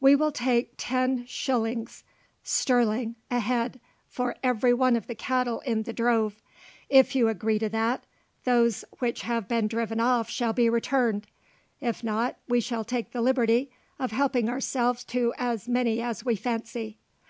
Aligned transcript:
"We 0.00 0.14
will 0.14 0.32
take 0.32 0.72
ten 0.76 1.24
shillings 1.24 2.04
sterling 2.42 3.14
a 3.30 3.40
head 3.40 3.80
for 4.06 4.36
every 4.42 4.74
one 4.74 4.96
of 4.96 5.06
the 5.06 5.14
cattle 5.14 5.60
in 5.60 5.84
the 5.84 5.94
drove. 5.94 6.42
If 6.90 7.16
you 7.16 7.28
agree 7.28 7.58
to 7.58 7.70
that, 7.70 8.04
those 8.44 8.84
which 8.98 9.22
have 9.22 9.48
been 9.48 9.68
driven 9.68 9.98
off 9.98 10.28
shall 10.28 10.52
be 10.52 10.68
returned; 10.68 11.26
if 11.80 12.04
not, 12.04 12.36
we 12.46 12.60
shall 12.60 12.84
take 12.84 13.12
the 13.12 13.22
liberty 13.22 13.70
of 13.98 14.10
helping 14.10 14.50
ourselves 14.50 15.04
to 15.04 15.32
as 15.38 15.66
many 15.70 16.02
as 16.02 16.22
we 16.22 16.36
fancy." 16.36 16.98